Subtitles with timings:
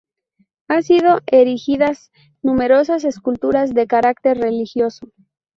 [0.67, 2.11] Han sido erigidas
[2.41, 5.07] numerosas esculturas de carácter religioso.